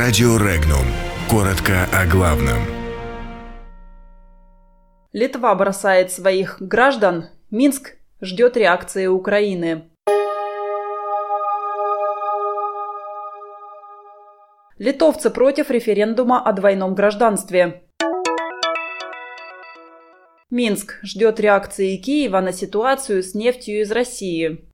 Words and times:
Радио 0.00 0.36
Регнум. 0.36 0.86
Коротко 1.28 1.88
о 1.92 2.06
главном. 2.06 2.58
Литва 5.12 5.52
бросает 5.56 6.12
своих 6.12 6.62
граждан. 6.62 7.30
Минск 7.50 7.96
ждет 8.20 8.56
реакции 8.56 9.08
Украины. 9.08 9.90
Литовцы 14.78 15.30
против 15.30 15.68
референдума 15.68 16.44
о 16.44 16.52
двойном 16.52 16.94
гражданстве. 16.94 17.82
Минск 20.48 21.00
ждет 21.02 21.40
реакции 21.40 21.96
Киева 21.96 22.38
на 22.40 22.52
ситуацию 22.52 23.24
с 23.24 23.34
нефтью 23.34 23.80
из 23.80 23.90
России. 23.90 24.67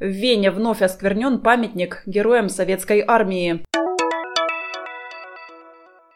В 0.00 0.06
Вене 0.06 0.52
вновь 0.52 0.80
осквернен 0.80 1.40
памятник 1.40 2.02
героям 2.06 2.48
советской 2.48 3.02
армии. 3.04 3.64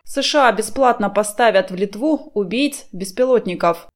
США 0.04 0.52
бесплатно 0.52 1.10
поставят 1.10 1.72
в 1.72 1.74
Литву 1.74 2.30
убийц 2.34 2.86
беспилотников. 2.92 3.88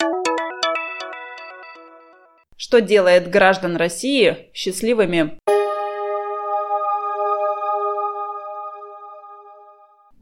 Что 2.56 2.80
делает 2.80 3.30
граждан 3.30 3.76
России 3.76 4.50
счастливыми? 4.54 5.38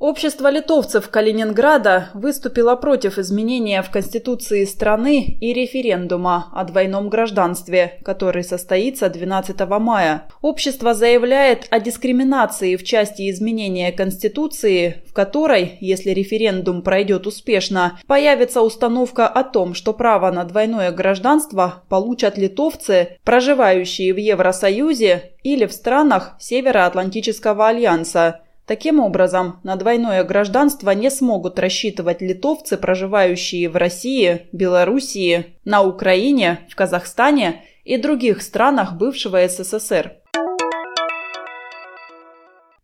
Общество 0.05 0.51
литовцев 0.51 1.09
Калининграда 1.09 2.11
выступило 2.13 2.77
против 2.77 3.17
изменения 3.17 3.81
в 3.81 3.91
Конституции 3.91 4.67
страны 4.67 5.39
и 5.41 5.55
референдума 5.55 6.51
о 6.53 6.65
двойном 6.65 7.09
гражданстве, 7.09 8.01
который 8.05 8.45
состоится 8.45 9.09
12 9.09 9.59
мая. 9.81 10.29
Общество 10.43 10.93
заявляет 10.93 11.69
о 11.71 11.81
дискриминации 11.81 12.77
в 12.77 12.85
части 12.85 13.31
изменения 13.31 13.93
Конституции, 13.93 15.03
в 15.09 15.15
которой, 15.15 15.79
если 15.81 16.11
референдум 16.11 16.83
пройдет 16.83 17.27
успешно, 17.27 17.99
появится 18.07 18.61
установка 18.61 19.27
о 19.27 19.43
том, 19.43 19.73
что 19.73 19.95
право 19.95 20.31
на 20.31 20.45
двойное 20.45 20.91
гражданство 20.91 21.83
получат 21.89 22.37
литовцы, 22.37 23.17
проживающие 23.25 24.13
в 24.13 24.19
Евросоюзе 24.19 25.33
или 25.43 25.65
в 25.65 25.73
странах 25.73 26.37
Североатлантического 26.41 27.69
альянса. 27.69 28.43
Таким 28.67 28.99
образом, 28.99 29.61
на 29.63 29.77
двойное 29.77 30.25
гражданство 30.25 30.91
не 30.91 31.11
смогут 31.11 31.59
рассчитывать 31.59 32.23
литовцы, 32.23 32.79
проживающие 32.79 33.69
в 33.69 33.77
России, 33.77 34.47
Белоруссии, 34.53 35.57
на 35.67 35.83
Украине, 35.83 36.61
в 36.71 36.75
Казахстане 36.75 37.63
и 37.85 37.99
других 37.99 38.41
странах 38.41 38.95
бывшего 38.95 39.47
СССР. 39.47 40.17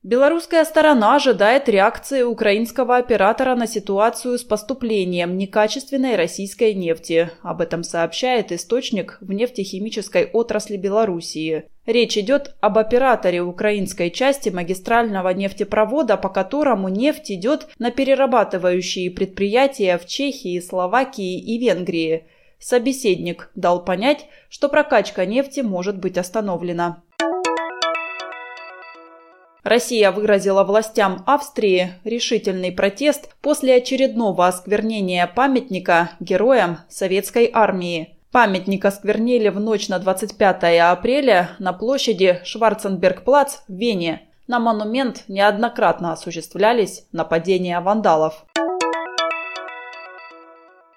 Белорусская 0.02 0.64
сторона 0.64 1.16
ожидает 1.16 1.68
реакции 1.68 2.22
украинского 2.22 2.96
оператора 2.96 3.54
на 3.54 3.66
ситуацию 3.66 4.38
с 4.38 4.42
поступлением 4.42 5.36
некачественной 5.36 6.16
российской 6.16 6.72
нефти. 6.72 7.30
Об 7.42 7.60
этом 7.60 7.82
сообщает 7.82 8.50
источник 8.50 9.18
в 9.20 9.30
нефтехимической 9.30 10.24
отрасли 10.24 10.78
Белоруссии. 10.78 11.64
Речь 11.84 12.16
идет 12.16 12.54
об 12.62 12.78
операторе 12.78 13.42
украинской 13.42 14.08
части 14.08 14.48
магистрального 14.48 15.34
нефтепровода, 15.34 16.16
по 16.16 16.30
которому 16.30 16.88
нефть 16.88 17.32
идет 17.32 17.68
на 17.78 17.90
перерабатывающие 17.90 19.10
предприятия 19.10 19.98
в 19.98 20.06
Чехии, 20.06 20.60
Словакии 20.60 21.38
и 21.38 21.58
Венгрии. 21.58 22.24
Собеседник 22.58 23.50
дал 23.54 23.84
понять, 23.84 24.26
что 24.48 24.70
прокачка 24.70 25.26
нефти 25.26 25.60
может 25.60 25.98
быть 25.98 26.16
остановлена. 26.16 27.02
Россия 29.62 30.10
выразила 30.10 30.64
властям 30.64 31.22
Австрии 31.26 31.92
решительный 32.04 32.72
протест 32.72 33.28
после 33.42 33.76
очередного 33.76 34.46
осквернения 34.46 35.26
памятника 35.26 36.12
героям 36.18 36.78
советской 36.88 37.50
армии. 37.52 38.16
Памятник 38.32 38.84
осквернили 38.84 39.48
в 39.48 39.60
ночь 39.60 39.88
на 39.88 39.98
25 39.98 40.80
апреля 40.80 41.50
на 41.58 41.72
площади 41.72 42.40
Шварценберг-Плац 42.44 43.58
в 43.68 43.72
Вене. 43.72 44.22
На 44.46 44.58
монумент 44.58 45.24
неоднократно 45.28 46.12
осуществлялись 46.12 47.04
нападения 47.12 47.78
вандалов. 47.80 48.46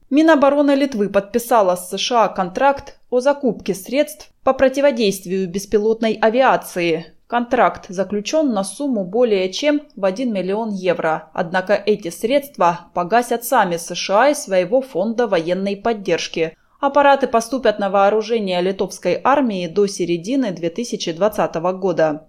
Минобороны 0.10 0.76
Литвы 0.76 1.10
подписала 1.10 1.76
с 1.76 1.90
США 1.90 2.28
контракт 2.28 3.00
о 3.10 3.20
закупке 3.20 3.74
средств 3.74 4.30
по 4.44 4.54
противодействию 4.54 5.50
беспилотной 5.50 6.14
авиации. 6.14 7.13
Контракт 7.28 7.86
заключен 7.90 8.54
на 8.54 8.64
сумму 8.64 9.06
более 9.06 9.52
чем 9.52 9.82
в 9.96 10.06
1 10.06 10.32
миллион 10.32 10.72
евро, 10.72 11.32
однако 11.34 11.74
эти 11.74 12.10
средства 12.10 12.92
погасят 12.94 13.44
сами 13.44 13.78
США 13.78 14.30
из 14.30 14.44
своего 14.44 14.82
фонда 14.82 15.28
военной 15.28 15.78
поддержки. 15.78 16.56
Аппараты 16.80 17.28
поступят 17.28 17.80
на 17.80 17.90
вооружение 17.90 18.62
литовской 18.62 19.20
армии 19.24 19.68
до 19.68 19.88
середины 19.88 20.52
2020 20.52 21.56
года. 21.80 22.28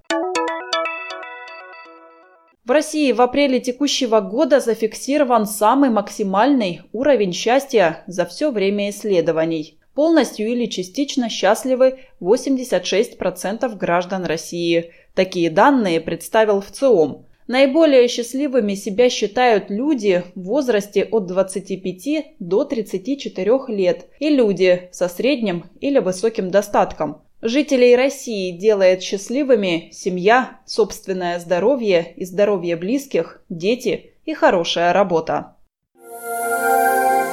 В 2.64 2.70
России 2.70 3.12
в 3.12 3.20
апреле 3.20 3.60
текущего 3.60 4.20
года 4.20 4.58
зафиксирован 4.58 5.46
самый 5.46 5.90
максимальный 5.90 6.80
уровень 6.92 7.34
счастья 7.34 8.04
за 8.06 8.24
все 8.24 8.50
время 8.50 8.88
исследований. 8.88 9.78
Полностью 9.94 10.48
или 10.48 10.66
частично 10.66 11.28
счастливы 11.28 12.00
86% 12.20 13.76
граждан 13.76 14.24
России. 14.24 14.92
Такие 15.14 15.50
данные 15.50 16.00
представил 16.00 16.60
ВЦИОМ. 16.60 17.26
Наиболее 17.46 18.08
счастливыми 18.08 18.74
себя 18.74 19.10
считают 19.10 19.68
люди 19.68 20.24
в 20.34 20.44
возрасте 20.44 21.04
от 21.04 21.26
25 21.26 22.36
до 22.38 22.64
34 22.64 23.58
лет 23.68 24.06
и 24.18 24.30
люди 24.30 24.88
со 24.92 25.08
средним 25.08 25.66
или 25.80 25.98
высоким 25.98 26.50
достатком. 26.50 27.20
Жителей 27.42 27.94
России 27.94 28.52
делает 28.52 29.02
счастливыми 29.02 29.90
семья, 29.92 30.60
собственное 30.64 31.38
здоровье 31.38 32.14
и 32.16 32.24
здоровье 32.24 32.76
близких, 32.76 33.42
дети 33.50 34.14
и 34.24 34.32
хорошая 34.32 34.94
работа. 34.94 35.53